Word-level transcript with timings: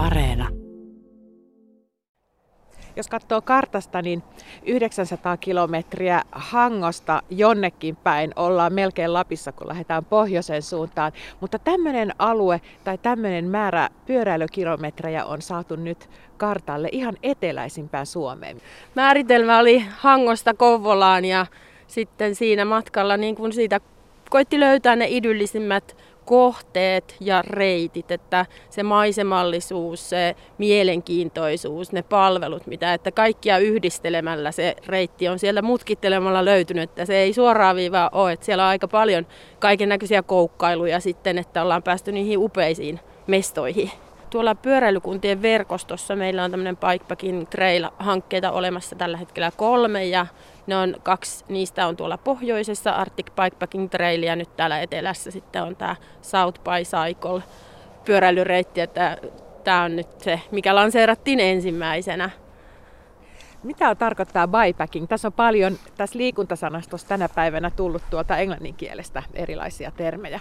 Areena. 0.00 0.48
Jos 2.96 3.08
katsoo 3.08 3.40
kartasta, 3.40 4.02
niin 4.02 4.22
900 4.66 5.36
kilometriä 5.36 6.22
Hangosta 6.32 7.22
jonnekin 7.30 7.96
päin 7.96 8.32
ollaan 8.36 8.72
melkein 8.72 9.12
Lapissa, 9.12 9.52
kun 9.52 9.68
lähdetään 9.68 10.04
pohjoisen 10.04 10.62
suuntaan. 10.62 11.12
Mutta 11.40 11.58
tämmöinen 11.58 12.12
alue 12.18 12.60
tai 12.84 12.98
tämmöinen 12.98 13.44
määrä 13.44 13.88
pyöräilykilometrejä 14.06 15.24
on 15.24 15.42
saatu 15.42 15.76
nyt 15.76 16.10
kartalle 16.36 16.88
ihan 16.92 17.16
eteläisimpään 17.22 18.06
Suomeen. 18.06 18.60
Määritelmä 18.94 19.58
oli 19.58 19.84
Hangosta 19.96 20.54
Kouvolaan 20.54 21.24
ja 21.24 21.46
sitten 21.86 22.34
siinä 22.34 22.64
matkalla 22.64 23.16
niin 23.16 23.36
kun 23.36 23.52
siitä 23.52 23.80
koitti 24.30 24.60
löytää 24.60 24.96
ne 24.96 25.06
idyllisimmät 25.08 25.96
kohteet 26.24 27.16
ja 27.20 27.42
reitit, 27.42 28.10
että 28.10 28.46
se 28.70 28.82
maisemallisuus, 28.82 30.10
se 30.10 30.36
mielenkiintoisuus, 30.58 31.92
ne 31.92 32.02
palvelut, 32.02 32.66
mitä, 32.66 32.94
että 32.94 33.12
kaikkia 33.12 33.58
yhdistelemällä 33.58 34.52
se 34.52 34.76
reitti 34.86 35.28
on 35.28 35.38
sieltä 35.38 35.62
mutkittelemalla 35.62 36.44
löytynyt, 36.44 36.82
että 36.82 37.04
se 37.04 37.16
ei 37.16 37.32
suoraan 37.32 37.76
viivaa 37.76 38.10
ole, 38.12 38.32
että 38.32 38.46
siellä 38.46 38.64
on 38.64 38.68
aika 38.68 38.88
paljon 38.88 39.26
kaiken 39.58 39.88
näköisiä 39.88 40.22
koukkailuja 40.22 41.00
sitten, 41.00 41.38
että 41.38 41.62
ollaan 41.62 41.82
päästy 41.82 42.12
niihin 42.12 42.38
upeisiin 42.38 43.00
mestoihin. 43.26 43.90
Tuolla 44.30 44.54
pyöräilykuntien 44.54 45.42
verkostossa 45.42 46.16
meillä 46.16 46.44
on 46.44 46.50
tämmöinen 46.50 46.76
Bikepacking 46.76 47.46
Trail-hankkeita 47.48 48.50
olemassa 48.50 48.96
tällä 48.96 49.16
hetkellä 49.16 49.50
kolme 49.56 50.04
ja 50.04 50.26
ne 50.66 50.76
on 50.76 50.96
kaksi, 51.02 51.44
niistä 51.48 51.86
on 51.86 51.96
tuolla 51.96 52.18
pohjoisessa 52.18 52.90
Arctic 52.90 53.26
Bikepacking 53.26 53.90
Trail 53.90 54.22
ja 54.22 54.36
nyt 54.36 54.56
täällä 54.56 54.80
etelässä 54.80 55.30
sitten 55.30 55.62
on 55.62 55.76
tämä 55.76 55.96
South 56.22 56.60
by 56.60 56.84
Cycle 56.84 57.42
pyöräilyreitti, 58.04 58.80
että 58.80 59.16
tämä 59.64 59.82
on 59.82 59.96
nyt 59.96 60.20
se, 60.20 60.40
mikä 60.50 60.74
lanseerattiin 60.74 61.40
ensimmäisenä. 61.40 62.30
Mitä 63.62 63.94
tarkoittaa 63.94 64.48
bikepacking? 64.48 65.08
Tässä 65.08 65.28
on 65.28 65.32
paljon 65.32 65.78
tässä 65.96 66.18
liikuntasanastossa 66.18 67.08
tänä 67.08 67.28
päivänä 67.34 67.70
tullut 67.70 68.02
tuolta 68.10 68.36
englannin 68.36 68.74
kielestä 68.74 69.22
erilaisia 69.34 69.90
termejä. 69.90 70.40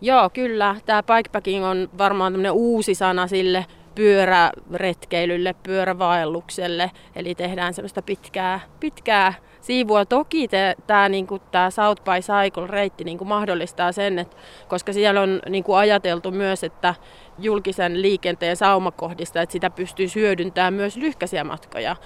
Joo, 0.00 0.30
kyllä. 0.30 0.76
Tämä 0.86 1.02
bikepacking 1.02 1.64
on 1.64 1.88
varmaan 1.98 2.32
tämmöinen 2.32 2.52
uusi 2.52 2.94
sana 2.94 3.26
sille 3.26 3.66
pyöräretkeilylle, 3.94 5.54
pyörävaellukselle. 5.62 6.90
Eli 7.16 7.34
tehdään 7.34 7.74
semmoista 7.74 8.02
pitkää, 8.02 8.60
pitkää 8.80 9.34
siivua. 9.60 10.04
Toki 10.04 10.48
tämä 10.86 11.08
niinku, 11.08 11.40
South 11.70 12.02
by 12.04 12.10
Cycle-reitti 12.10 13.04
niinku 13.04 13.24
mahdollistaa 13.24 13.92
sen, 13.92 14.18
että 14.18 14.36
koska 14.68 14.92
siellä 14.92 15.20
on 15.20 15.40
niinku 15.48 15.74
ajateltu 15.74 16.30
myös, 16.30 16.64
että 16.64 16.94
julkisen 17.38 18.02
liikenteen 18.02 18.56
saumakohdista, 18.56 19.42
että 19.42 19.52
sitä 19.52 19.70
pystyy 19.70 20.06
hyödyntämään 20.14 20.74
myös 20.74 20.96
lyhkäisiä 20.96 21.44
matkoja. 21.44 21.96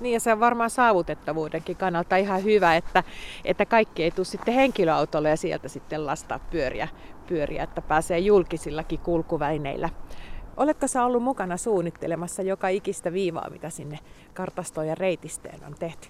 Niin 0.00 0.12
ja 0.12 0.20
se 0.20 0.32
on 0.32 0.40
varmaan 0.40 0.70
saavutettavuudenkin 0.70 1.76
kannalta 1.76 2.16
ihan 2.16 2.44
hyvä, 2.44 2.76
että, 2.76 3.02
että 3.44 3.66
kaikki 3.66 4.02
ei 4.02 4.10
tule 4.10 4.24
sitten 4.24 4.54
henkilöautolle 4.54 5.30
ja 5.30 5.36
sieltä 5.36 5.68
sitten 5.68 6.06
lastaa 6.06 6.38
pyöriä, 6.38 6.88
pyöriä, 7.26 7.62
että 7.62 7.82
pääsee 7.82 8.18
julkisillakin 8.18 8.98
kulkuväineillä. 8.98 9.88
Oletko 10.56 10.88
sä 10.88 11.04
ollut 11.04 11.22
mukana 11.22 11.56
suunnittelemassa 11.56 12.42
joka 12.42 12.68
ikistä 12.68 13.12
viivaa, 13.12 13.50
mitä 13.50 13.70
sinne 13.70 13.98
kartastoon 14.34 14.86
ja 14.86 14.94
reitisteen 14.94 15.60
on 15.66 15.74
tehty? 15.78 16.08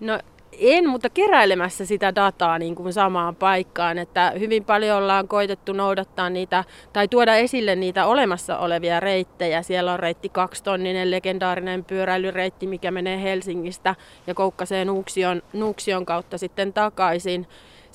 No 0.00 0.18
en, 0.52 0.88
mutta 0.88 1.10
keräilemässä 1.10 1.86
sitä 1.86 2.14
dataa 2.14 2.58
niin 2.58 2.74
kuin 2.74 2.92
samaan 2.92 3.36
paikkaan, 3.36 3.98
että 3.98 4.32
hyvin 4.38 4.64
paljon 4.64 4.98
ollaan 4.98 5.28
koitettu 5.28 5.72
noudattaa 5.72 6.30
niitä 6.30 6.64
tai 6.92 7.08
tuoda 7.08 7.36
esille 7.36 7.76
niitä 7.76 8.06
olemassa 8.06 8.58
olevia 8.58 9.00
reittejä. 9.00 9.62
Siellä 9.62 9.92
on 9.92 10.00
reitti 10.00 10.28
kaksitonninen 10.28 11.10
legendaarinen 11.10 11.84
pyöräilyreitti, 11.84 12.66
mikä 12.66 12.90
menee 12.90 13.22
Helsingistä 13.22 13.94
ja 14.26 14.34
Koukkaseen 14.34 14.86
Nuuksion, 14.86 15.42
Nuuksion 15.52 16.06
kautta 16.06 16.38
sitten 16.38 16.72
takaisin. 16.72 17.46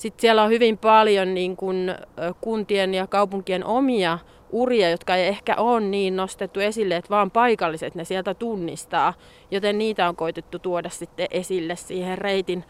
Sitten 0.04 0.20
siellä 0.20 0.42
on 0.42 0.50
hyvin 0.50 0.78
paljon 0.78 1.34
niin 1.34 1.56
kuin, 1.56 1.94
kuntien 2.40 2.94
ja 2.94 3.06
kaupunkien 3.06 3.64
omia 3.64 4.18
uria, 4.50 4.90
jotka 4.90 5.16
ei 5.16 5.26
ehkä 5.26 5.56
ole 5.56 5.80
niin 5.80 6.16
nostettu 6.16 6.60
esille, 6.60 6.96
että 6.96 7.10
vaan 7.10 7.30
paikalliset 7.30 7.94
ne 7.94 8.04
sieltä 8.04 8.34
tunnistaa. 8.34 9.14
Joten 9.50 9.78
niitä 9.78 10.08
on 10.08 10.16
koitettu 10.16 10.58
tuoda 10.58 10.88
sitten 10.88 11.26
esille 11.30 11.76
siihen 11.76 12.18
reitin, 12.18 12.64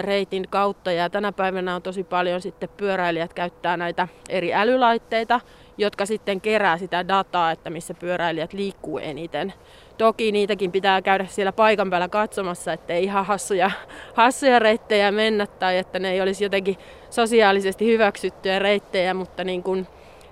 reitin 0.00 0.44
kautta. 0.50 0.92
Ja 0.92 1.10
tänä 1.10 1.32
päivänä 1.32 1.74
on 1.74 1.82
tosi 1.82 2.04
paljon 2.04 2.40
sitten 2.40 2.68
pyöräilijät 2.76 3.34
käyttää 3.34 3.76
näitä 3.76 4.08
eri 4.28 4.54
älylaitteita, 4.54 5.40
jotka 5.80 6.06
sitten 6.06 6.40
kerää 6.40 6.78
sitä 6.78 7.08
dataa, 7.08 7.50
että 7.50 7.70
missä 7.70 7.94
pyöräilijät 7.94 8.52
liikkuu 8.52 8.98
eniten. 8.98 9.52
Toki 9.98 10.32
niitäkin 10.32 10.72
pitää 10.72 11.02
käydä 11.02 11.26
siellä 11.26 11.52
paikan 11.52 11.90
päällä 11.90 12.08
katsomassa, 12.08 12.72
ettei 12.72 13.04
ihan 13.04 13.26
hassuja, 13.26 13.70
hassuja 14.14 14.58
reittejä 14.58 15.12
mennä 15.12 15.46
tai 15.46 15.78
että 15.78 15.98
ne 15.98 16.10
ei 16.10 16.20
olisi 16.20 16.44
jotenkin 16.44 16.76
sosiaalisesti 17.10 17.86
hyväksyttyjä 17.86 18.58
reittejä, 18.58 19.14
mutta 19.14 19.44
niin 19.44 19.62
kuin 19.62 19.86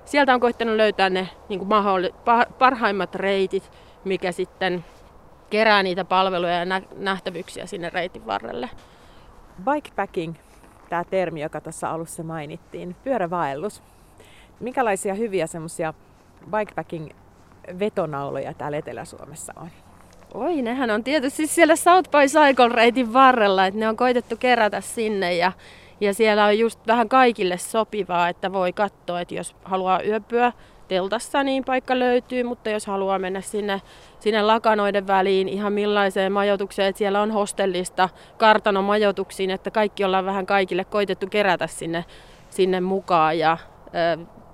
sieltä 0.04 0.34
on 0.34 0.40
koittanut 0.40 0.76
löytää 0.76 1.10
ne 1.10 1.28
niin 1.48 1.58
kuin 1.58 1.68
mahdolli, 1.68 2.14
parhaimmat 2.58 3.14
reitit, 3.14 3.70
mikä 4.04 4.32
sitten 4.32 4.84
kerää 5.50 5.82
niitä 5.82 6.04
palveluja 6.04 6.64
ja 6.64 6.82
nähtävyyksiä 6.96 7.66
sinne 7.66 7.90
reitin 7.90 8.26
varrelle. 8.26 8.70
Bikepacking, 9.64 10.34
tämä 10.88 11.04
termi, 11.04 11.40
joka 11.40 11.60
tuossa 11.60 11.90
alussa 11.90 12.22
mainittiin, 12.22 12.96
pyörävaellus. 13.04 13.82
Minkälaisia 14.60 15.14
hyviä 15.14 15.46
semmoisia 15.46 15.94
bikepacking 16.50 17.08
vetonauloja 17.78 18.54
täällä 18.54 18.78
Etelä-Suomessa 18.78 19.52
on? 19.56 19.68
Oi, 20.34 20.62
nehän 20.62 20.90
on 20.90 21.04
tietysti 21.04 21.46
siellä 21.46 21.76
South 21.76 22.10
by 22.10 22.18
Cycle-reitin 22.18 23.12
varrella, 23.12 23.66
että 23.66 23.80
ne 23.80 23.88
on 23.88 23.96
koitettu 23.96 24.36
kerätä 24.36 24.80
sinne 24.80 25.34
ja 25.34 25.52
ja 26.00 26.14
siellä 26.14 26.44
on 26.44 26.58
just 26.58 26.86
vähän 26.86 27.08
kaikille 27.08 27.58
sopivaa, 27.58 28.28
että 28.28 28.52
voi 28.52 28.72
katsoa, 28.72 29.20
että 29.20 29.34
jos 29.34 29.56
haluaa 29.64 30.02
yöpyä 30.02 30.52
teltassa, 30.88 31.42
niin 31.42 31.64
paikka 31.64 31.98
löytyy, 31.98 32.44
mutta 32.44 32.70
jos 32.70 32.86
haluaa 32.86 33.18
mennä 33.18 33.40
sinne, 33.40 33.82
sinne 34.20 34.42
lakanoiden 34.42 35.06
väliin 35.06 35.48
ihan 35.48 35.72
millaiseen 35.72 36.32
majoitukseen, 36.32 36.88
että 36.88 36.98
siellä 36.98 37.22
on 37.22 37.30
hostellista 37.30 38.08
kartanon 38.36 38.84
majoituksiin, 38.84 39.50
että 39.50 39.70
kaikki 39.70 40.04
ollaan 40.04 40.24
vähän 40.24 40.46
kaikille 40.46 40.84
koitettu 40.84 41.26
kerätä 41.26 41.66
sinne, 41.66 42.04
sinne 42.50 42.80
mukaan 42.80 43.38
ja 43.38 43.58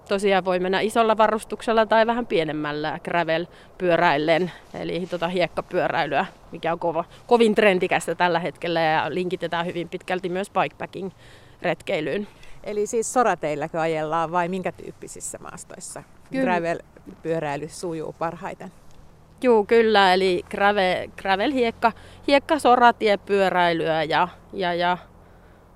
tosiaan 0.09 0.45
voi 0.45 0.59
mennä 0.59 0.81
isolla 0.81 1.17
varustuksella 1.17 1.87
tai 1.87 2.07
vähän 2.07 2.27
pienemmällä 2.27 2.99
gravel-pyöräillen, 3.05 4.51
eli 4.75 5.07
tota 5.07 5.29
hiekkapyöräilyä, 5.29 6.27
mikä 6.53 6.73
on 6.73 6.79
kova, 6.79 7.05
kovin 7.27 7.55
trendikästä 7.55 8.15
tällä 8.15 8.39
hetkellä 8.39 8.81
ja 8.81 9.15
linkitetään 9.15 9.67
hyvin 9.67 9.89
pitkälti 9.89 10.29
myös 10.29 10.51
bikepacking-retkeilyyn. 10.51 12.27
Eli 12.65 12.87
siis 12.87 13.13
sorateilläkö 13.13 13.81
ajellaan 13.81 14.33
vai 14.33 14.49
minkä 14.49 14.73
tyyppisissä 14.73 15.39
maastoissa 15.39 16.03
gravel-pyöräily 16.33 17.69
sujuu 17.69 18.15
parhaiten? 18.19 18.73
Joo, 19.43 19.65
kyllä, 19.65 20.15
eli 20.15 20.45
gravel, 20.51 21.09
gravel-hiekka, 21.23 21.93
hiekka 22.27 22.59
soratiepyöräilyä 22.59 24.03
ja, 24.03 24.29
ja, 24.53 24.75
ja 24.75 24.99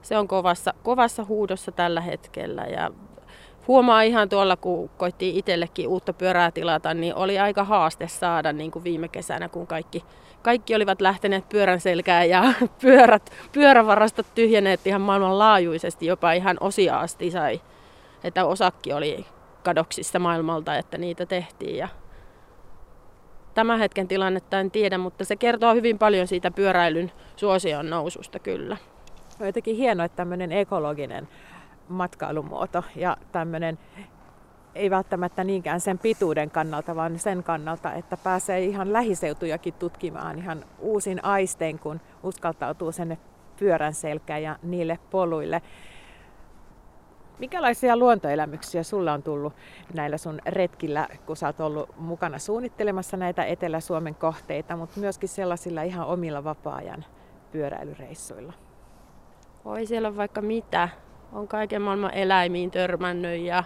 se 0.02 0.18
on 0.18 0.28
kovassa, 0.28 0.74
kovassa 0.82 1.24
huudossa 1.24 1.72
tällä 1.72 2.00
hetkellä 2.00 2.62
ja 2.62 2.90
huomaa 3.68 4.02
ihan 4.02 4.28
tuolla, 4.28 4.56
kun 4.56 4.90
koittiin 4.96 5.36
itsellekin 5.36 5.88
uutta 5.88 6.12
pyörää 6.12 6.50
tilata, 6.50 6.94
niin 6.94 7.14
oli 7.14 7.38
aika 7.38 7.64
haaste 7.64 8.08
saada 8.08 8.52
niin 8.52 8.70
kuin 8.70 8.84
viime 8.84 9.08
kesänä, 9.08 9.48
kun 9.48 9.66
kaikki, 9.66 10.04
kaikki 10.42 10.74
olivat 10.74 11.00
lähteneet 11.00 11.48
pyörän 11.48 11.80
selkään 11.80 12.28
ja 12.28 12.44
pyörät, 12.82 13.32
pyörävarastot 13.52 14.26
tyhjenneet 14.34 14.86
ihan 14.86 15.00
maailmanlaajuisesti, 15.00 16.06
jopa 16.06 16.32
ihan 16.32 16.56
osia 16.60 17.00
asti 17.00 17.30
sai. 17.30 17.60
Että 18.24 18.44
osakki 18.44 18.92
oli 18.92 19.26
kadoksissa 19.64 20.18
maailmalta, 20.18 20.76
että 20.76 20.98
niitä 20.98 21.26
tehtiin. 21.26 21.76
Ja 21.76 21.88
tämän 23.54 23.78
hetken 23.78 24.08
tilannetta 24.08 24.60
en 24.60 24.70
tiedä, 24.70 24.98
mutta 24.98 25.24
se 25.24 25.36
kertoo 25.36 25.74
hyvin 25.74 25.98
paljon 25.98 26.26
siitä 26.26 26.50
pyöräilyn 26.50 27.12
suosion 27.36 27.90
noususta 27.90 28.38
kyllä. 28.38 28.76
On 29.40 29.46
jotenkin 29.46 29.76
hienoa, 29.76 30.04
että 30.04 30.16
tämmöinen 30.16 30.52
ekologinen 30.52 31.28
matkailumuoto 31.88 32.84
ja 32.96 33.16
tämmöinen 33.32 33.78
ei 34.74 34.90
välttämättä 34.90 35.44
niinkään 35.44 35.80
sen 35.80 35.98
pituuden 35.98 36.50
kannalta, 36.50 36.96
vaan 36.96 37.18
sen 37.18 37.42
kannalta, 37.42 37.92
että 37.92 38.16
pääsee 38.16 38.64
ihan 38.64 38.92
lähiseutujakin 38.92 39.74
tutkimaan 39.74 40.38
ihan 40.38 40.64
uusin 40.78 41.24
aistein, 41.24 41.78
kun 41.78 42.00
uskaltautuu 42.22 42.92
sen 42.92 43.18
pyörän 43.58 43.94
selkään 43.94 44.42
ja 44.42 44.56
niille 44.62 44.98
poluille. 45.10 45.62
Minkälaisia 47.38 47.96
luontoelämyksiä 47.96 48.82
sulla 48.82 49.12
on 49.12 49.22
tullut 49.22 49.52
näillä 49.94 50.18
sun 50.18 50.40
retkillä, 50.46 51.08
kun 51.26 51.36
sä 51.36 51.46
oot 51.46 51.60
ollut 51.60 51.96
mukana 51.96 52.38
suunnittelemassa 52.38 53.16
näitä 53.16 53.44
Etelä-Suomen 53.44 54.14
kohteita, 54.14 54.76
mutta 54.76 55.00
myöskin 55.00 55.28
sellaisilla 55.28 55.82
ihan 55.82 56.06
omilla 56.06 56.44
vapaa-ajan 56.44 57.04
pyöräilyreissuilla? 57.52 58.52
Oi 59.64 59.86
siellä 59.86 60.08
on 60.08 60.16
vaikka 60.16 60.42
mitä 60.42 60.88
on 61.32 61.48
kaiken 61.48 61.82
maailman 61.82 62.14
eläimiin 62.14 62.70
törmännyt 62.70 63.40
ja 63.40 63.64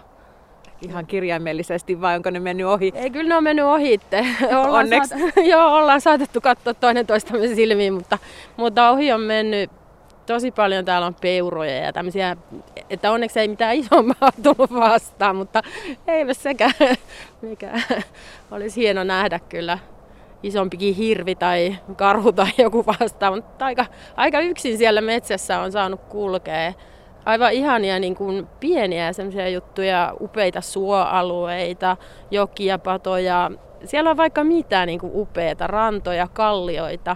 ihan 0.81 1.05
kirjaimellisesti 1.05 2.01
vai 2.01 2.15
onko 2.15 2.29
ne 2.29 2.39
mennyt 2.39 2.67
ohi? 2.67 2.91
Ei, 2.95 3.09
kyllä 3.09 3.29
ne 3.29 3.35
on 3.35 3.43
mennyt 3.43 3.65
ohitte. 3.65 4.25
Onneksi. 4.69 5.09
Saat, 5.09 5.45
joo, 5.51 5.75
ollaan 5.75 6.01
saatettu 6.01 6.41
katsoa 6.41 6.73
toinen 6.73 7.07
toistamme 7.07 7.47
silmiin, 7.47 7.93
mutta, 7.93 8.17
mutta 8.57 8.89
ohi 8.89 9.11
on 9.11 9.21
mennyt 9.21 9.71
tosi 10.25 10.51
paljon. 10.51 10.85
Täällä 10.85 11.07
on 11.07 11.15
peuroja 11.21 11.75
ja 11.75 11.93
tämmöisiä, 11.93 12.37
että 12.89 13.11
onneksi 13.11 13.39
ei 13.39 13.47
mitään 13.47 13.75
isompaa 13.75 14.31
tullut 14.43 14.73
vastaan, 14.73 15.35
mutta 15.35 15.61
ei 16.07 16.33
sekään, 16.33 16.73
mikä 17.41 17.71
olisi 18.51 18.81
hieno 18.81 19.03
nähdä 19.03 19.39
kyllä 19.39 19.77
isompikin 20.43 20.95
hirvi 20.95 21.35
tai 21.35 21.77
karhu 21.95 22.31
tai 22.31 22.51
joku 22.57 22.85
vastaan, 22.85 23.35
mutta 23.35 23.65
aika, 23.65 23.85
aika 24.15 24.39
yksin 24.39 24.77
siellä 24.77 25.01
metsässä 25.01 25.59
on 25.59 25.71
saanut 25.71 26.01
kulkea. 26.01 26.73
Aivan 27.25 27.53
ihania 27.53 27.99
niin 27.99 28.15
kuin 28.15 28.47
pieniä 28.59 29.13
semmoisia 29.13 29.49
juttuja, 29.49 30.13
upeita 30.21 30.61
suoalueita, 30.61 31.97
jokia, 32.31 32.79
patoja. 32.79 33.51
Siellä 33.85 34.09
on 34.09 34.17
vaikka 34.17 34.43
mitä 34.43 34.85
niin 34.85 34.99
kuin 34.99 35.11
upeita, 35.15 35.67
rantoja, 35.67 36.27
kallioita. 36.33 37.15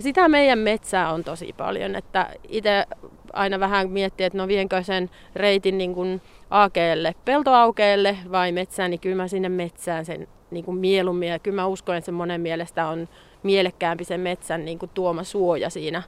Sitä 0.00 0.28
meidän 0.28 0.58
metsää 0.58 1.12
on 1.12 1.24
tosi 1.24 1.52
paljon, 1.56 1.94
että 1.94 2.26
itse 2.48 2.86
aina 3.32 3.60
vähän 3.60 3.90
miettii, 3.90 4.26
että 4.26 4.38
no 4.38 4.48
vienkö 4.48 4.82
sen 4.82 5.10
reitin 5.36 5.78
niin 5.78 5.94
kuin 5.94 6.22
aakeelle, 6.50 7.14
peltoaukeelle 7.24 8.16
vai 8.32 8.52
metsään, 8.52 8.90
niin 8.90 9.00
kyllä 9.00 9.16
mä 9.16 9.28
sinne 9.28 9.48
metsään 9.48 10.04
sen 10.04 10.28
niin 10.50 10.64
kuin 10.64 10.76
mieluummin. 10.76 11.28
Ja 11.28 11.38
kyllä 11.38 11.54
mä 11.54 11.66
uskon, 11.66 11.96
että 11.96 12.06
se 12.06 12.12
monen 12.12 12.40
mielestä 12.40 12.86
on 12.86 13.08
mielekkäämpi 13.42 14.04
sen 14.04 14.20
metsän 14.20 14.64
niin 14.64 14.78
kuin 14.78 14.90
tuoma 14.94 15.24
suoja 15.24 15.70
siinä. 15.70 16.02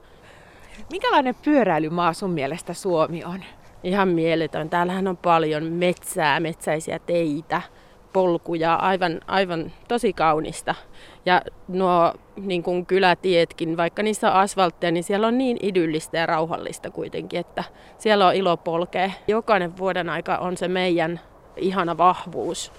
Minkälainen 0.91 1.35
pyöräilymaa 1.45 2.13
sun 2.13 2.29
mielestä 2.29 2.73
Suomi 2.73 3.23
on? 3.23 3.43
Ihan 3.83 4.07
mieletön. 4.07 4.69
Täällähän 4.69 5.07
on 5.07 5.17
paljon 5.17 5.63
metsää, 5.63 6.39
metsäisiä 6.39 6.99
teitä, 6.99 7.61
polkuja, 8.13 8.75
aivan, 8.75 9.21
aivan 9.27 9.71
tosi 9.87 10.13
kaunista. 10.13 10.75
Ja 11.25 11.41
nuo 11.67 12.13
niin 12.37 12.63
kuin 12.63 12.85
kylätietkin, 12.85 13.77
vaikka 13.77 14.03
niissä 14.03 14.31
on 14.31 14.39
asfaltteja, 14.39 14.91
niin 14.91 15.03
siellä 15.03 15.27
on 15.27 15.37
niin 15.37 15.57
idyllistä 15.61 16.17
ja 16.17 16.25
rauhallista 16.25 16.91
kuitenkin, 16.91 17.39
että 17.39 17.63
siellä 17.97 18.27
on 18.27 18.35
ilo 18.35 18.57
polkea. 18.57 19.11
Jokainen 19.27 19.77
vuoden 19.77 20.09
aika 20.09 20.37
on 20.37 20.57
se 20.57 20.67
meidän 20.67 21.19
ihana 21.57 21.97
vahvuus 21.97 22.71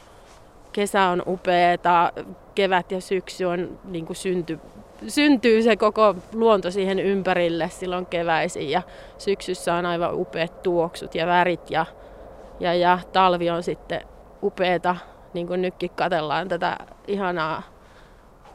kesä 0.77 1.03
on 1.03 1.23
upeeta, 1.27 2.13
kevät 2.55 2.93
ja 2.93 3.01
syksy 3.01 3.45
on 3.45 3.79
niin 3.85 4.07
kuin 4.07 4.17
synty, 4.17 4.59
syntyy 5.09 5.63
se 5.63 5.77
koko 5.77 6.15
luonto 6.33 6.71
siihen 6.71 6.99
ympärille 6.99 7.69
silloin 7.69 8.07
keväisin 8.07 8.71
ja 8.71 8.83
syksyssä 9.19 9.75
on 9.75 9.87
aivan 9.87 10.15
upeat 10.15 10.63
tuoksut 10.63 11.15
ja 11.15 11.27
värit 11.27 11.71
ja, 11.71 11.87
ja, 12.61 12.75
ja 12.75 12.99
talvi 13.13 13.51
on 13.51 13.63
sitten 13.63 14.01
upeeta, 14.43 14.97
niin 15.35 15.47
kuin 15.47 15.63
nytkin 15.63 15.91
katellaan 15.91 16.49
tätä 16.49 16.77
ihanaa 17.07 17.63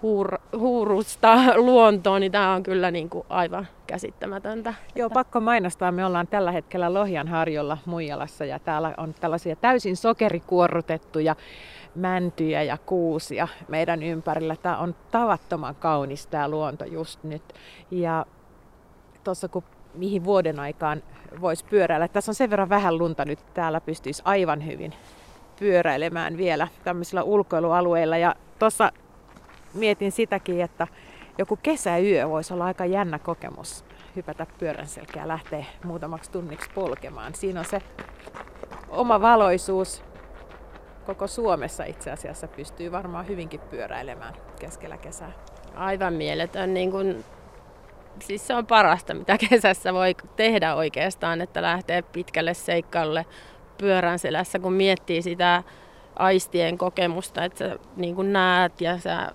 huur, 0.02 0.38
huurusta 0.58 1.38
luontoa, 1.56 2.20
niin 2.20 2.32
tämä 2.32 2.54
on 2.54 2.64
kyllä 2.64 2.92
niin 2.92 3.10
kuin 3.10 3.26
aivan 3.30 3.68
käsittämätöntä. 3.88 4.74
Joo, 4.96 5.10
pakko 5.10 5.40
mainostaa. 5.40 5.92
Me 5.92 6.06
ollaan 6.06 6.28
tällä 6.28 6.52
hetkellä 6.52 6.94
Lohjan 6.94 7.28
harjolla 7.28 7.78
Muijalassa 7.86 8.46
ja 8.46 8.60
täällä 8.60 8.94
on 8.98 9.14
tällaisia 9.14 9.56
täysin 9.56 9.98
sokerikuorrutettuja 9.98 11.36
mäntyjä 11.96 12.64
ja 12.64 12.78
kuusia 12.78 13.48
meidän 13.68 14.04
ympärillä. 14.04 14.56
Tämä 14.56 14.78
on 14.78 14.96
tavattoman 15.12 15.76
kaunis 15.76 16.28
tämä 16.28 16.50
luonto 16.50 16.86
just 16.86 17.24
nyt. 17.24 17.54
Ja 17.92 18.26
tuossa 19.24 19.48
kun 19.48 19.64
mihin 19.94 20.24
vuoden 20.24 20.60
aikaan 20.60 21.04
voisi 21.42 21.66
pyöräillä. 21.66 22.08
Tässä 22.08 22.32
on 22.32 22.36
sen 22.36 22.50
verran 22.50 22.70
vähän 22.70 22.98
lunta 22.98 23.26
nyt, 23.26 23.40
täällä 23.54 23.82
pystyisi 23.82 24.22
aivan 24.26 24.66
hyvin 24.66 24.94
pyöräilemään 25.60 26.38
vielä 26.38 26.68
tämmöisillä 26.84 27.24
ulkoilualueilla. 27.24 28.18
Ja 28.18 28.36
tuossa 28.60 28.92
mietin 29.74 30.12
sitäkin, 30.12 30.62
että 30.62 30.88
joku 31.38 31.60
kesäyö 31.64 32.30
voisi 32.30 32.54
olla 32.54 32.66
aika 32.66 32.86
jännä 32.86 33.20
kokemus 33.20 33.86
hypätä 34.16 34.48
pyörän 34.60 34.88
selkeä 34.88 35.28
lähteä 35.28 35.66
muutamaksi 35.84 36.32
tunniksi 36.32 36.70
polkemaan. 36.76 37.36
Siinä 37.36 37.60
on 37.60 37.66
se 37.66 37.82
oma 38.90 39.22
valoisuus. 39.22 40.11
Koko 41.06 41.28
Suomessa 41.28 41.84
itse 41.84 42.12
asiassa 42.12 42.48
pystyy 42.48 42.92
varmaan 42.92 43.28
hyvinkin 43.28 43.60
pyöräilemään 43.60 44.34
keskellä 44.60 44.98
kesää. 44.98 45.32
Aivan 45.76 46.14
mieletön. 46.14 46.74
Niin 46.74 46.92
kun, 46.92 47.24
siis 48.20 48.48
se 48.48 48.56
on 48.56 48.66
parasta, 48.66 49.14
mitä 49.14 49.38
kesässä 49.50 49.94
voi 49.94 50.16
tehdä 50.36 50.76
oikeastaan, 50.76 51.42
että 51.42 51.62
lähtee 51.62 52.02
pitkälle 52.02 52.54
seikkailulle 52.54 53.26
pyörän 53.78 54.20
selässä, 54.20 54.60
kun 54.60 54.74
miettii 54.74 55.22
sitä 55.22 55.64
aistien 56.16 56.78
kokemusta, 56.78 57.44
että 57.44 57.60
sä 57.60 57.80
niin 57.96 58.34
näet 58.34 58.82
ja 58.82 58.98
sä 58.98 59.32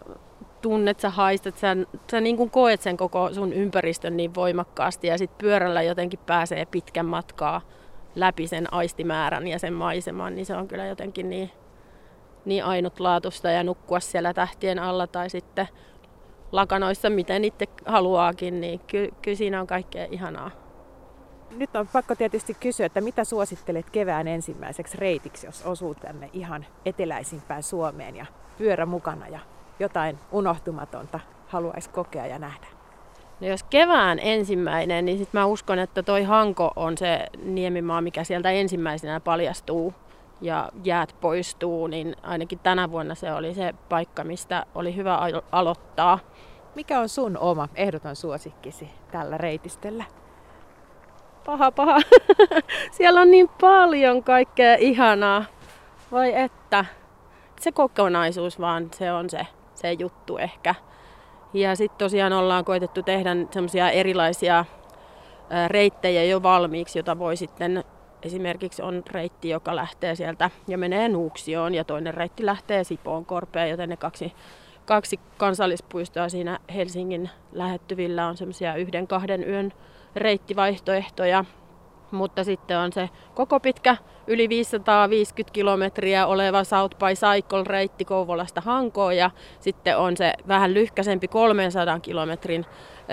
tunnet, 0.62 1.00
sä 1.00 1.10
haistat, 1.10 1.56
sä, 1.56 1.76
sä 2.10 2.20
niin 2.20 2.36
kuin 2.36 2.50
koet 2.50 2.80
sen 2.80 2.96
koko 2.96 3.34
sun 3.34 3.52
ympäristön 3.52 4.16
niin 4.16 4.34
voimakkaasti 4.34 5.06
ja 5.06 5.18
sitten 5.18 5.38
pyörällä 5.38 5.82
jotenkin 5.82 6.20
pääsee 6.26 6.66
pitkän 6.66 7.06
matkaa 7.06 7.60
läpi 8.16 8.46
sen 8.46 8.72
aistimäärän 8.72 9.48
ja 9.48 9.58
sen 9.58 9.74
maiseman, 9.74 10.34
niin 10.34 10.46
se 10.46 10.56
on 10.56 10.68
kyllä 10.68 10.86
jotenkin 10.86 11.30
niin, 11.30 11.50
niin 12.44 12.64
ainutlaatusta 12.64 13.50
ja 13.50 13.64
nukkua 13.64 14.00
siellä 14.00 14.34
tähtien 14.34 14.78
alla 14.78 15.06
tai 15.06 15.30
sitten 15.30 15.68
lakanoissa, 16.52 17.10
miten 17.10 17.44
itse 17.44 17.66
haluaakin, 17.86 18.60
niin 18.60 18.80
ky- 18.80 19.14
kyllä 19.22 19.36
siinä 19.36 19.60
on 19.60 19.66
kaikkea 19.66 20.06
ihanaa. 20.10 20.50
Nyt 21.50 21.76
on 21.76 21.88
pakko 21.92 22.14
tietysti 22.14 22.54
kysyä, 22.54 22.86
että 22.86 23.00
mitä 23.00 23.24
suosittelet 23.24 23.90
kevään 23.90 24.28
ensimmäiseksi 24.28 24.96
reitiksi, 24.96 25.46
jos 25.46 25.66
osuu 25.66 25.94
tänne 25.94 26.30
ihan 26.32 26.66
eteläisimpään 26.84 27.62
Suomeen 27.62 28.16
ja 28.16 28.26
pyörä 28.58 28.86
mukana 28.86 29.28
ja 29.28 29.40
jotain 29.78 30.18
unohtumatonta 30.32 31.20
haluaisi 31.46 31.90
kokea 31.90 32.26
ja 32.26 32.38
nähdä? 32.38 32.75
No 33.40 33.46
jos 33.46 33.62
kevään 33.62 34.18
ensimmäinen, 34.22 35.04
niin 35.04 35.18
sit 35.18 35.32
mä 35.32 35.46
uskon, 35.46 35.78
että 35.78 36.02
toi 36.02 36.22
Hanko 36.22 36.72
on 36.76 36.98
se 36.98 37.26
niemimaa, 37.42 38.00
mikä 38.00 38.24
sieltä 38.24 38.50
ensimmäisenä 38.50 39.20
paljastuu 39.20 39.94
ja 40.40 40.68
jäät 40.84 41.16
poistuu, 41.20 41.86
niin 41.86 42.16
ainakin 42.22 42.58
tänä 42.58 42.90
vuonna 42.90 43.14
se 43.14 43.32
oli 43.32 43.54
se 43.54 43.74
paikka, 43.88 44.24
mistä 44.24 44.66
oli 44.74 44.96
hyvä 44.96 45.16
alo- 45.16 45.44
aloittaa. 45.52 46.18
Mikä 46.74 47.00
on 47.00 47.08
sun 47.08 47.38
oma 47.38 47.68
ehdoton 47.74 48.16
suosikkisi 48.16 48.88
tällä 49.10 49.38
reitistöllä? 49.38 50.04
Paha, 51.46 51.72
paha. 51.72 52.00
Siellä 52.96 53.20
on 53.20 53.30
niin 53.30 53.48
paljon 53.60 54.24
kaikkea 54.24 54.76
ihanaa. 54.78 55.44
Vai 56.12 56.34
että. 56.34 56.84
Se 57.60 57.72
kokonaisuus 57.72 58.60
vaan, 58.60 58.88
se 58.94 59.12
on 59.12 59.30
se 59.30 59.46
se 59.74 59.92
juttu 59.92 60.38
ehkä. 60.38 60.74
Ja 61.54 61.76
sitten 61.76 61.98
tosiaan 61.98 62.32
ollaan 62.32 62.64
koitettu 62.64 63.02
tehdä 63.02 63.30
semmoisia 63.50 63.90
erilaisia 63.90 64.64
reittejä 65.68 66.24
jo 66.24 66.42
valmiiksi, 66.42 66.98
jota 66.98 67.18
voi 67.18 67.36
sitten 67.36 67.84
esimerkiksi 68.22 68.82
on 68.82 69.02
reitti, 69.10 69.48
joka 69.48 69.76
lähtee 69.76 70.14
sieltä 70.14 70.50
ja 70.68 70.78
menee 70.78 71.08
Nuuksioon 71.08 71.74
ja 71.74 71.84
toinen 71.84 72.14
reitti 72.14 72.46
lähtee 72.46 72.84
Sipoon 72.84 73.26
korpeen, 73.26 73.70
joten 73.70 73.88
ne 73.88 73.96
kaksi, 73.96 74.32
kaksi 74.84 75.20
kansallispuistoa 75.36 76.28
siinä 76.28 76.58
Helsingin 76.74 77.30
lähettyvillä 77.52 78.26
on 78.26 78.36
semmoisia 78.36 78.74
yhden 78.74 79.06
kahden 79.06 79.48
yön 79.48 79.72
reittivaihtoehtoja. 80.16 81.44
Mutta 82.10 82.44
sitten 82.44 82.78
on 82.78 82.92
se 82.92 83.10
koko 83.34 83.60
pitkä 83.60 83.96
yli 84.26 84.48
550 84.48 85.52
kilometriä 85.52 86.26
oleva 86.26 86.64
South 86.64 86.96
by 86.98 87.06
Cycle-reitti 87.06 88.04
Kouvolasta 88.04 88.60
Hankoon 88.60 89.16
ja 89.16 89.30
sitten 89.60 89.98
on 89.98 90.16
se 90.16 90.32
vähän 90.48 90.74
lyhkäsempi 90.74 91.28
300 91.28 92.00
kilometrin 92.00 92.66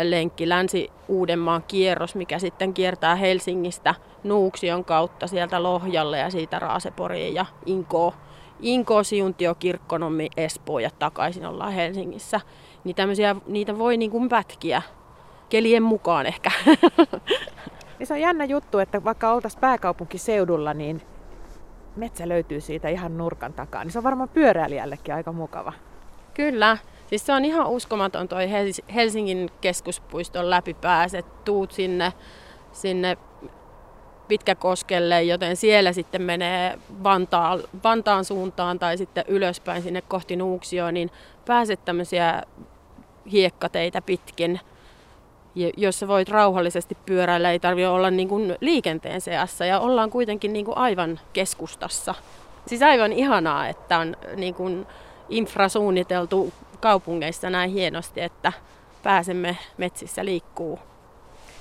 lenkki 0.04 0.50
Länsi-Uudenmaan 0.50 1.64
kierros, 1.68 2.16
mikä 2.16 2.40
sitten 2.40 2.74
kiertää 2.74 3.16
Helsingistä 3.16 3.96
Nuuksion 4.24 4.86
kautta 4.86 5.28
sieltä 5.28 5.64
Lohjalle 5.64 6.18
ja 6.18 6.30
siitä 6.30 6.60
Raaseporiin 6.60 7.34
ja 7.34 7.46
Inkoo. 7.66 8.14
Inko, 8.60 9.04
Siuntio, 9.04 9.56
Kirkkonommi, 9.56 10.30
Espoo 10.38 10.80
ja 10.80 10.90
takaisin 11.00 11.46
ollaan 11.46 11.74
Helsingissä. 11.74 12.42
Niin 12.84 12.96
niitä 13.48 13.78
voi 13.78 13.98
niin 13.98 14.12
kuin 14.12 14.30
pätkiä 14.30 14.82
kelien 15.50 15.84
mukaan 15.84 16.26
ehkä. 16.26 16.52
Niin 18.00 18.08
se 18.08 18.14
on 18.14 18.22
jännä 18.22 18.46
juttu, 18.46 18.80
että 18.80 19.04
vaikka 19.04 19.32
oltaisiin 19.32 19.62
pääkaupunkiseudulla, 19.62 20.74
niin 20.74 21.02
metsä 21.96 22.30
löytyy 22.30 22.62
siitä 22.62 22.90
ihan 22.90 23.18
nurkan 23.18 23.54
takaa. 23.54 23.84
Niin 23.84 23.92
se 23.92 23.98
on 23.98 24.04
varmaan 24.04 24.30
pyöräilijällekin 24.30 25.16
aika 25.16 25.32
mukava. 25.32 25.74
Kyllä. 26.34 26.78
Siis 27.08 27.26
se 27.26 27.34
on 27.34 27.46
ihan 27.46 27.68
uskomaton 27.68 28.28
toi 28.28 28.46
Helsingin 28.94 29.50
keskuspuiston 29.62 30.50
läpi 30.50 30.74
pääset. 30.74 31.46
Tuut 31.46 31.72
sinne, 31.72 32.14
sinne 32.72 33.18
Pitkäkoskelle, 34.28 35.24
joten 35.24 35.56
siellä 35.56 35.94
sitten 35.94 36.22
menee 36.22 36.80
Vantaan, 37.04 37.60
Vantaan 37.84 38.26
suuntaan 38.26 38.80
tai 38.80 38.98
sitten 38.98 39.24
ylöspäin 39.28 39.82
sinne 39.82 40.02
kohti 40.02 40.36
Nuuksioon, 40.36 40.94
niin 40.94 41.10
pääset 41.46 41.86
tämmöisiä 41.86 42.44
hiekkateitä 43.32 44.02
pitkin– 44.02 44.60
jossa 45.78 46.08
voit 46.08 46.30
rauhallisesti 46.30 46.98
pyöräillä, 47.06 47.52
ei 47.52 47.60
tarvitse 47.60 47.88
olla 47.88 48.12
niin 48.12 48.28
kuin 48.28 48.56
liikenteen 48.62 49.22
seassa 49.22 49.66
ja 49.66 49.80
ollaan 49.80 50.10
kuitenkin 50.10 50.54
niin 50.54 50.66
kuin 50.66 50.78
aivan 50.78 51.20
keskustassa. 51.34 52.16
Siis 52.68 52.82
aivan 52.82 53.14
ihanaa, 53.14 53.68
että 53.68 54.00
on 54.00 54.16
niin 54.36 54.54
kuin 54.56 54.88
infrasuunniteltu 55.30 56.54
kaupungeissa 56.80 57.50
näin 57.50 57.72
hienosti, 57.72 58.22
että 58.22 58.54
pääsemme 59.04 59.58
metsissä 59.78 60.26
liikkuu. 60.26 60.80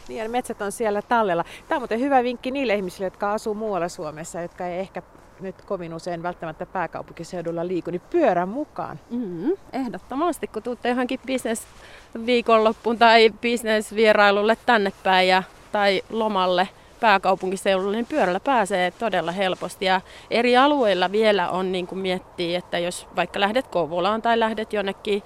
Niin, 0.08 0.22
ja 0.22 0.28
metsät 0.28 0.62
on 0.62 0.72
siellä 0.72 1.02
tallella. 1.02 1.44
Tämä 1.68 1.76
on 1.76 1.82
muuten 1.82 2.00
hyvä 2.00 2.22
vinkki 2.22 2.50
niille 2.50 2.74
ihmisille, 2.74 3.06
jotka 3.06 3.32
asuu 3.32 3.54
muualla 3.54 3.88
Suomessa, 3.88 4.40
jotka 4.40 4.66
ei 4.66 4.78
ehkä 4.78 5.02
nyt 5.42 5.62
kovin 5.62 5.94
usein 5.94 6.22
välttämättä 6.22 6.66
pääkaupunkiseudulla 6.66 7.66
liiku, 7.66 7.90
niin 7.90 8.02
pyörän 8.10 8.48
mukaan. 8.48 9.00
Mm-hmm, 9.10 9.52
ehdottomasti, 9.72 10.46
kun 10.46 10.62
tuutte 10.62 10.88
johonkin 10.88 11.20
bisnesviikonloppuun 11.26 12.98
tai 12.98 13.30
bisnesvierailulle 13.40 14.56
tänne 14.66 14.92
päin 15.02 15.28
ja, 15.28 15.42
tai 15.72 16.02
lomalle 16.10 16.68
pääkaupunkiseudulle, 17.00 17.96
niin 17.96 18.06
pyörällä 18.06 18.40
pääsee 18.40 18.90
todella 18.90 19.32
helposti. 19.32 19.84
Ja 19.84 20.00
eri 20.30 20.56
alueilla 20.56 21.12
vielä 21.12 21.50
on 21.50 21.72
niin 21.72 21.86
kuin 21.86 21.98
miettii, 21.98 22.54
että 22.54 22.78
jos 22.78 23.06
vaikka 23.16 23.40
lähdet 23.40 23.68
Kouvolaan 23.68 24.22
tai 24.22 24.40
lähdet 24.40 24.72
jonnekin 24.72 25.22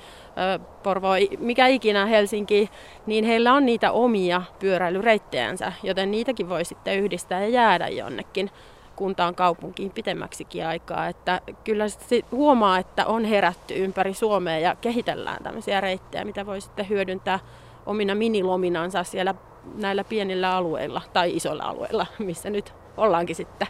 Porvo, 0.82 1.08
mikä 1.38 1.66
ikinä 1.66 2.06
Helsinki, 2.06 2.70
niin 3.06 3.24
heillä 3.24 3.54
on 3.54 3.66
niitä 3.66 3.92
omia 3.92 4.42
pyöräilyreittejänsä, 4.58 5.72
joten 5.82 6.10
niitäkin 6.10 6.48
voi 6.48 6.64
sitten 6.64 6.98
yhdistää 6.98 7.40
ja 7.40 7.48
jäädä 7.48 7.88
jonnekin 7.88 8.50
kuntaan 8.96 9.34
kaupunkiin 9.34 9.90
pitemmäksikin 9.90 10.66
aikaa. 10.66 11.06
Että 11.06 11.40
kyllä 11.64 11.84
huomaa, 12.32 12.78
että 12.78 13.06
on 13.06 13.24
herätty 13.24 13.74
ympäri 13.74 14.14
Suomea 14.14 14.58
ja 14.58 14.74
kehitellään 14.74 15.42
tämmöisiä 15.42 15.80
reittejä, 15.80 16.24
mitä 16.24 16.46
voi 16.46 16.60
sitten 16.60 16.88
hyödyntää 16.88 17.38
omina 17.86 18.14
minilominansa 18.14 19.04
siellä 19.04 19.34
näillä 19.74 20.04
pienillä 20.04 20.56
alueilla 20.56 21.02
tai 21.12 21.36
isoilla 21.36 21.64
alueilla, 21.64 22.06
missä 22.18 22.50
nyt 22.50 22.74
ollaankin 22.96 23.36
sitten. 23.36 23.68